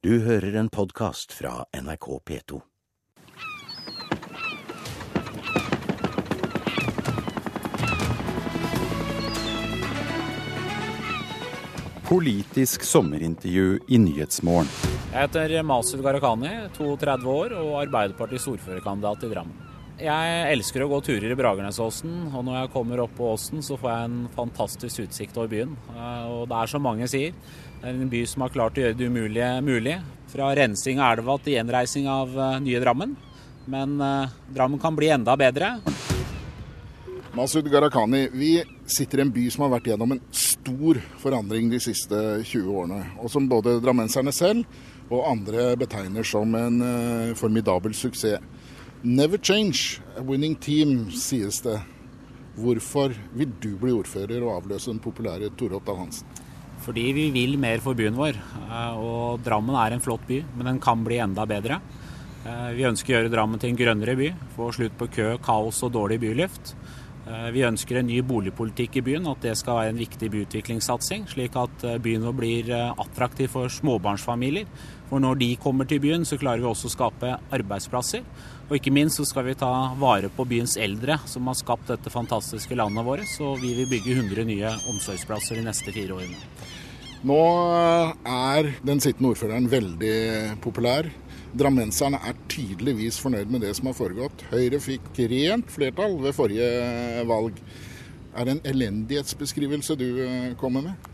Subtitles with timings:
[0.00, 2.60] Du hører en podkast fra NRK P2.
[12.08, 14.72] Politisk sommerintervju i Nyhetsmorgen.
[15.12, 19.69] Jeg heter Masud Gharahkhani, 32 år og Arbeiderpartiets ordførerkandidat i Drammen.
[20.00, 23.76] Jeg elsker å gå turer i Bragernesåsen, og når jeg kommer opp på åsen, så
[23.76, 25.74] får jeg en fantastisk utsikt over byen.
[25.92, 27.34] Eh, og det er som mange sier,
[27.82, 29.98] det er en by som har klart å gjøre det umulige mulig.
[30.32, 33.12] Fra rensing av elva til gjenreising av eh, nye Drammen.
[33.68, 35.74] Men eh, Drammen kan bli enda bedre.
[37.36, 38.54] Masud Gharahkhani, vi
[38.88, 43.02] sitter i en by som har vært gjennom en stor forandring de siste 20 årene.
[43.20, 44.64] Og som både drammenserne selv
[45.12, 46.80] og andre betegner som en
[47.36, 48.40] formidabel suksess.
[49.02, 51.78] Never change a winning team, sies det.
[52.60, 56.26] Hvorfor vil du bli ordfører og avløse den populære Tore Oppdal Hansen?
[56.84, 58.36] Fordi vi vil mer for byen vår.
[58.36, 61.80] Eh, og Drammen er en flott by, men den kan bli enda bedre.
[62.44, 64.28] Eh, vi ønsker å gjøre Drammen til en grønnere by.
[64.58, 66.74] Få slutt på kø, kaos og dårlig byluft.
[67.30, 71.28] Eh, vi ønsker en ny boligpolitikk i byen, at det skal være en viktig byutviklingssatsing.
[71.30, 74.66] Slik at byen vår blir attraktiv for småbarnsfamilier.
[75.10, 78.26] For når de kommer til byen, så klarer vi også å skape arbeidsplasser.
[78.68, 82.12] Og ikke minst så skal vi ta vare på byens eldre, som har skapt dette
[82.14, 83.26] fantastiske landet vårt.
[83.30, 86.38] Så vi vil bygge 100 nye omsorgsplasser de neste fire årene.
[87.26, 87.40] Nå
[88.24, 90.14] er den sittende ordføreren veldig
[90.64, 91.10] populær.
[91.50, 94.44] Drammenserne er tydeligvis fornøyd med det som har foregått.
[94.52, 97.58] Høyre fikk rent flertall ved forrige valg.
[98.30, 101.09] Er det en elendighetsbeskrivelse du eh, kommer med?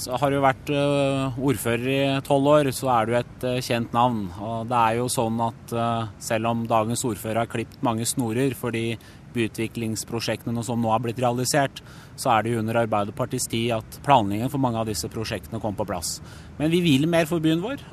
[0.00, 3.92] Så har du vært eh, ordfører i tolv år, så er du et eh, kjent
[3.92, 4.22] navn.
[4.40, 8.56] Og det er jo sånn at eh, selv om dagens ordfører har klipt mange snorer
[8.56, 8.94] for de
[9.34, 11.82] byutviklingsprosjektene som nå har blitt realisert,
[12.18, 15.76] så er det jo under Arbeiderpartiets tid at planleggingen for mange av disse prosjektene kom
[15.76, 16.16] på plass.
[16.56, 17.84] Men vi vil mer for byen vår,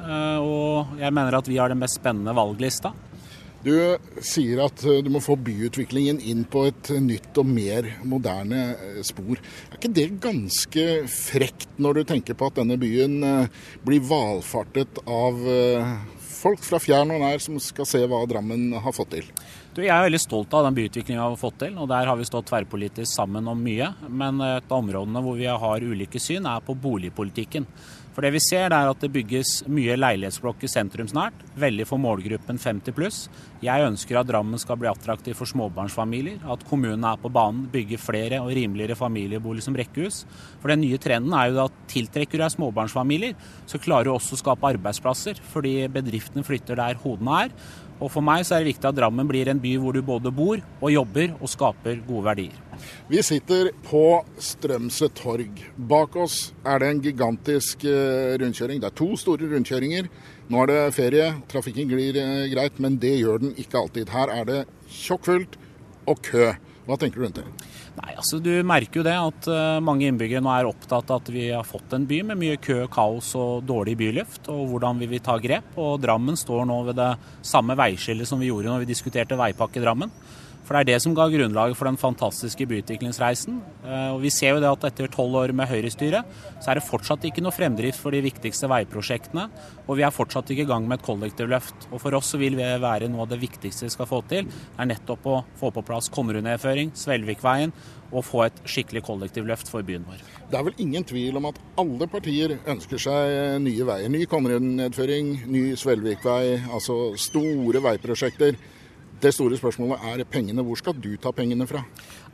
[0.41, 2.95] og jeg mener at vi har den mest spennende valglista.
[3.68, 3.76] Du
[4.23, 9.00] sier at eh, du må få byutviklingen inn på et nytt og mer moderne eh,
[9.06, 9.41] spor.
[9.68, 15.02] Er ikke det ganske frekt når du tenker på at denne byen eh, blir valfartet
[15.03, 15.44] av
[16.38, 19.28] folk fra fjern og nær som skal se hva Drammen har fått til?
[19.74, 22.18] Du, jeg er veldig stolt av den byutviklingen vi har fått til, og der har
[22.18, 23.91] vi stått tverrpolitisk sammen om mye.
[24.08, 27.68] Men et av områdene hvor vi har ulike syn, er på boligpolitikken.
[28.17, 32.95] For det vi ser er at det bygges mye leilighetsblokker sentrumsnært, veldig for målgruppen 50
[32.97, 33.19] pluss.
[33.61, 38.01] Jeg ønsker at Drammen skal bli attraktiv for småbarnsfamilier, at kommunen er på banen, bygger
[38.01, 40.23] flere og rimeligere familieboliger som rekkehus.
[40.63, 43.38] For den nye trenden er jo at tiltrekker du deg småbarnsfamilier,
[43.69, 47.53] så klarer du også å skape arbeidsplasser, fordi bedriftene flytter der hodene er.
[48.01, 50.34] Og For meg så er det viktig at Drammen blir en by hvor du både
[50.34, 52.63] bor og jobber og skaper gode verdier.
[53.12, 54.04] Vi sitter på
[54.44, 55.62] Strømsø torg.
[55.78, 58.82] Bak oss er det en gigantisk eh, rundkjøring.
[58.84, 60.10] Det er to store rundkjøringer.
[60.52, 64.14] Nå er det ferie, trafikken glir eh, greit, men det gjør den ikke alltid.
[64.14, 64.62] Her er det
[64.92, 65.60] tjokkfullt
[66.08, 66.54] og kø.
[66.88, 67.48] Hva tenker du rundt det?
[67.98, 71.32] Nei, altså Du merker jo det at uh, mange innbyggere nå er opptatt av at
[71.34, 74.48] vi har fått en by med mye kø, kaos og dårlig byluft.
[74.54, 75.74] Og hvordan vi vil ta grep?
[75.82, 77.09] Og Drammen står nå ved det
[77.46, 80.14] samme veiskillet som vi gjorde når vi diskuterte Veipakke Drammen.
[80.67, 83.61] For det er det som ga grunnlaget for den fantastiske byutviklingsreisen.
[83.88, 86.25] Eh, og vi ser jo det at etter tolv år med høyrestyre,
[86.59, 89.47] så er det fortsatt ikke noe fremdrift for de viktigste veiprosjektene.
[89.88, 91.88] Og vi er fortsatt ikke i gang med et kollektivløft.
[91.94, 94.51] Og for oss så vil det være noe av det viktigste vi skal få til,
[94.75, 97.72] er nettopp å få på plass Konnerud-nedføring, Svelvikveien,
[98.11, 100.19] og få et skikkelig kollektivløft for byen vår.
[100.51, 104.11] Det er vel ingen tvil om at alle partier ønsker seg nye veier.
[104.11, 108.59] Ny Konnerud-nedføring, ny Svelvikvei, altså store veiprosjekter.
[109.17, 110.61] Det store spørsmålet er pengene.
[110.66, 111.81] Hvor skal du ta pengene fra?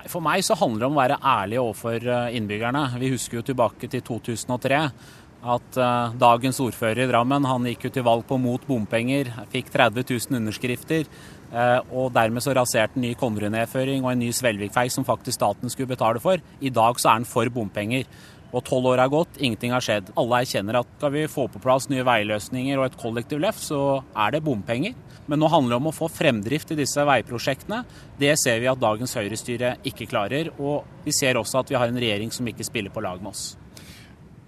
[0.03, 2.81] For meg så handler det om å være ærlig overfor eh, innbyggerne.
[2.99, 4.81] Vi husker jo tilbake til 2003
[5.43, 9.73] at uh, dagens ordfører i Drammen han gikk jo til valg på mot bompenger, fikk
[9.73, 11.09] 30 000 underskrifter.
[11.51, 15.73] Uh, og dermed så raserte en ny Konnerud-nedføring og en ny Svelvikvei som faktisk staten
[15.73, 16.39] skulle betale for.
[16.63, 18.07] I dag så er han for bompenger.
[18.53, 20.11] Og tolv år er gått, ingenting har skjedd.
[20.19, 23.79] Alle erkjenner at skal vi få på plass nye veiløsninger og et kollektivløft, så
[24.13, 24.93] er det bompenger.
[25.25, 27.81] Men nå handler det om å få fremdrift i disse veiprosjektene.
[28.19, 30.51] Det ser vi at dagens høyrestyre ikke klarer.
[30.59, 33.33] Og vi ser også at vi har en regjering som ikke spiller på lag med
[33.33, 33.53] oss.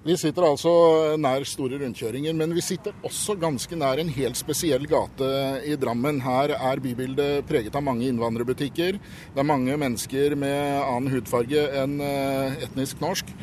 [0.05, 0.71] Vi sitter altså
[1.17, 5.29] nær store rundkjøringer, men vi sitter også ganske nær en helt spesiell gate
[5.65, 6.19] i Drammen.
[6.21, 8.99] Her er bybildet preget av mange innvandrerbutikker.
[9.33, 13.33] Det er mange mennesker med annen hudfarge enn eh, etnisk norsk.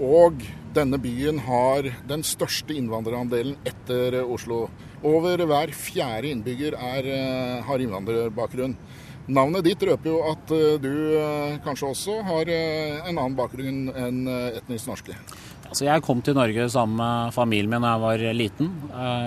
[0.00, 0.40] Og
[0.72, 4.66] denne byen har den største innvandrerandelen etter Oslo.
[5.04, 8.76] Over hver fjerde innbygger er, eh, har innvandrerbakgrunn.
[9.28, 14.26] Navnet ditt røper jo at eh, du eh, kanskje også har en annen bakgrunn enn
[14.56, 15.16] etnisk norske.
[15.68, 18.72] Altså, jeg kom til Norge sammen med familien min da jeg var liten.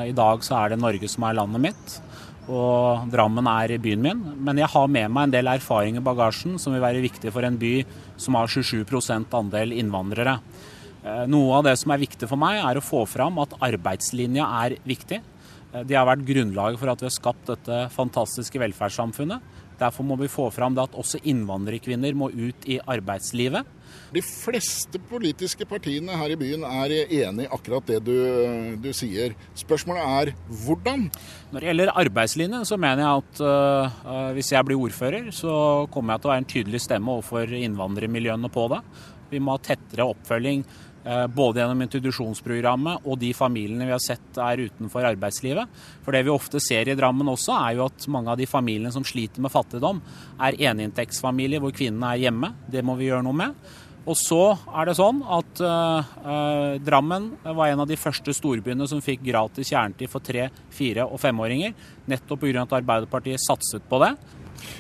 [0.05, 1.95] I dag så er det Norge som er landet mitt
[2.45, 4.23] og Drammen er byen min.
[4.37, 7.45] Men jeg har med meg en del erfaring i bagasjen som vil være viktig for
[7.47, 7.75] en by
[8.21, 10.37] som har 27% andel innvandrere.
[11.05, 14.49] Eh, noe av det som er viktig for meg, er å få fram at arbeidslinja
[14.65, 15.21] er viktig.
[15.83, 19.55] De har vært grunnlaget for at vi har skapt dette fantastiske velferdssamfunnet.
[19.79, 23.67] Derfor må vi få fram det at også innvandrerkvinner må ut i arbeidslivet.
[24.15, 28.15] De fleste politiske partiene her i byen er enig i akkurat det du,
[28.81, 29.35] du, sier.
[29.57, 30.31] Spørsmålet er
[30.63, 31.09] hvordan?
[31.51, 35.53] Når det gjelder arbeidslinjen, så mener jeg at uh, hvis jeg blir ordfører, så
[35.93, 38.81] kommer jeg til å være en tydelig stemme overfor innvandrermiljøene på det.
[39.33, 44.39] Vi må ha tettere oppfølging uh, både gjennom introduksjonsprogrammet og de familiene vi har sett
[44.41, 45.79] er utenfor arbeidslivet.
[46.05, 48.93] For det vi ofte ser i Drammen også, er jo at mange av de familiene
[48.95, 50.03] som sliter med fattigdom,
[50.39, 52.55] er eneinntektsfamilier hvor kvinnene er hjemme.
[52.71, 53.65] Det må vi gjøre noe med.
[54.05, 59.01] Og så er det sånn at uh, Drammen var en av de første storbyene som
[59.01, 61.73] fikk gratis kjernetid for tre-, fire- og femåringer.
[62.11, 62.65] Nettopp pga.
[62.67, 64.13] at Arbeiderpartiet satset på det.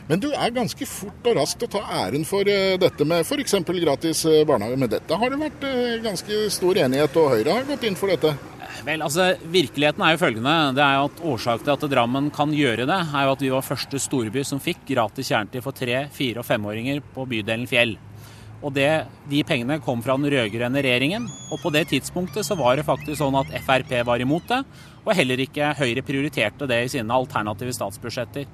[0.09, 3.57] Men du er ganske fort og raskt å ta æren for uh, dette med f.eks.
[3.81, 4.77] gratis barnehage.
[4.81, 8.13] Men dette har det vært uh, ganske stor enighet, og Høyre har gått inn for
[8.13, 8.35] dette?
[8.85, 10.55] Vel, altså, Virkeligheten er jo følgende.
[10.77, 13.53] det er jo at Årsaken til at Drammen kan gjøre det, er jo at vi
[13.53, 17.97] var første storby som fikk gratis kjernetid for tre-, fire- og femåringer på bydelen Fjell.
[18.65, 21.27] Og det, De pengene kom fra den rød-grønne regjeringen.
[21.53, 24.63] Og på det tidspunktet så var det faktisk sånn at Frp var imot det.
[25.05, 28.49] Og heller ikke Høyre prioriterte det i sine alternative statsbudsjetter.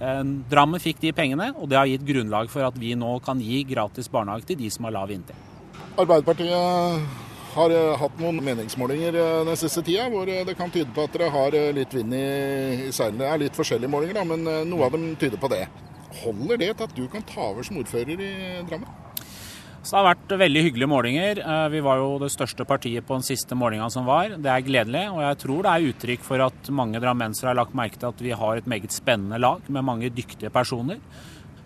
[0.00, 3.40] Eh, Drammen fikk de pengene, og det har gitt grunnlag for at vi nå kan
[3.40, 5.52] gi gratis barnehage til de som har lav inntekt.
[5.96, 7.06] Arbeiderpartiet
[7.54, 11.16] har eh, hatt noen meningsmålinger eh, den siste tida hvor det kan tyde på at
[11.16, 13.22] dere har litt vind i seilene.
[13.22, 15.64] Det er litt forskjellige målinger, da, men noe av dem tyder på det.
[16.20, 18.34] Holder det til at du kan ta over som ordfører i
[18.68, 19.00] Drammen?
[19.84, 21.38] Så det har vært veldig hyggelige målinger.
[21.44, 24.32] Eh, vi var jo det største partiet på den siste målinga som var.
[24.40, 27.76] Det er gledelig, og jeg tror det er uttrykk for at mange drammensere har lagt
[27.76, 31.04] merke til at vi har et meget spennende lag med mange dyktige personer.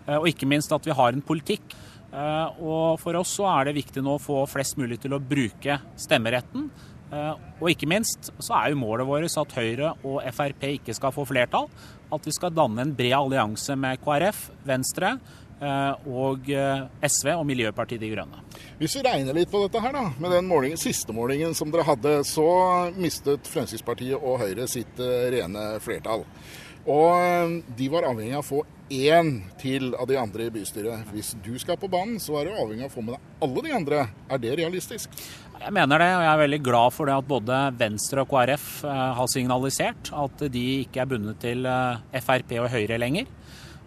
[0.03, 1.77] Eh, og ikke minst at vi har en politikk.
[2.11, 5.23] Eh, og for oss så er det viktig nå å få flest mulig til å
[5.23, 6.71] bruke stemmeretten.
[7.09, 11.23] Og ikke minst så er jo målet vårt at Høyre og Frp ikke skal få
[11.25, 11.65] flertall.
[12.13, 15.15] At vi skal danne en bred allianse med KrF, Venstre,
[15.59, 18.43] og eh, SV og Miljøpartiet De Grønne.
[18.79, 21.87] Hvis vi regner litt på dette her, da, med den målingen, siste målingen som dere
[21.87, 22.47] hadde, så
[22.95, 26.23] mistet Fremskrittspartiet og Høyre sitt eh, rene flertall.
[26.89, 31.11] Og de var avhengig av å få én til av de andre i bystyret.
[31.13, 33.65] Hvis du skal på banen, så er du avhengig av å få med deg alle
[33.67, 34.05] de andre.
[34.31, 35.19] Er det realistisk?
[35.59, 38.67] Jeg mener det, og jeg er veldig glad for det at både Venstre og KrF
[39.19, 41.67] har signalisert at de ikke er bundet til
[42.15, 43.27] Frp og Høyre lenger.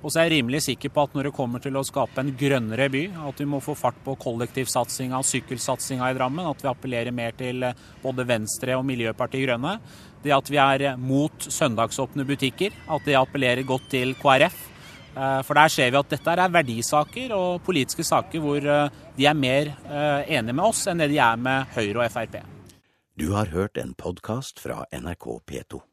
[0.02, 2.32] Og så er jeg rimelig sikker på at når det kommer til å skape en
[2.38, 6.70] grønnere by, at vi må få fart på kollektivsatsinga og sykkelsatsinga i Drammen, at vi
[6.70, 9.76] appellerer mer til eh, både Venstre og Miljøpartiet Grønne.
[10.24, 14.58] Det at vi er eh, mot søndagsåpne butikker, at det appellerer godt til KrF.
[15.14, 19.38] Eh, for der ser vi at dette er verdisaker og politiske saker hvor de er
[19.38, 22.40] mer enige med oss enn det de er med Høyre og Frp.
[23.14, 25.84] Du har hørt en podkast fra NRK P2.